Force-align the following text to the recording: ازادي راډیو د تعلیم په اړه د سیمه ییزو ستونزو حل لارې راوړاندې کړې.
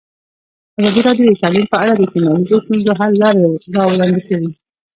ازادي 0.79 1.01
راډیو 1.07 1.25
د 1.27 1.33
تعلیم 1.41 1.65
په 1.71 1.77
اړه 1.83 1.93
د 1.95 2.03
سیمه 2.13 2.29
ییزو 2.37 2.57
ستونزو 2.65 2.91
حل 2.99 3.11
لارې 3.23 3.43
راوړاندې 3.75 4.21
کړې. 4.27 4.49